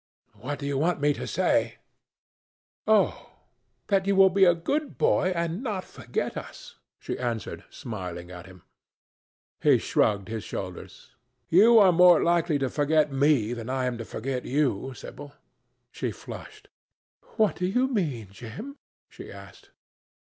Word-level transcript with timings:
"What 0.33 0.57
do 0.57 0.65
you 0.65 0.79
want 0.79 0.99
me 0.99 1.13
to 1.13 1.27
say?" 1.27 1.75
"Oh! 2.87 3.33
that 3.89 4.07
you 4.07 4.15
will 4.15 4.31
be 4.31 4.45
a 4.45 4.55
good 4.55 4.97
boy 4.97 5.31
and 5.35 5.61
not 5.61 5.83
forget 5.83 6.35
us," 6.35 6.79
she 6.99 7.19
answered, 7.19 7.65
smiling 7.69 8.31
at 8.31 8.47
him. 8.47 8.63
He 9.59 9.77
shrugged 9.77 10.27
his 10.27 10.43
shoulders. 10.43 11.11
"You 11.49 11.77
are 11.77 11.91
more 11.91 12.23
likely 12.23 12.57
to 12.57 12.69
forget 12.71 13.11
me 13.11 13.53
than 13.53 13.69
I 13.69 13.85
am 13.85 13.99
to 13.99 14.03
forget 14.05 14.43
you, 14.43 14.95
Sibyl." 14.95 15.33
She 15.91 16.09
flushed. 16.09 16.67
"What 17.35 17.57
do 17.57 17.67
you 17.67 17.87
mean, 17.87 18.29
Jim?" 18.31 18.77
she 19.07 19.31
asked. 19.31 19.69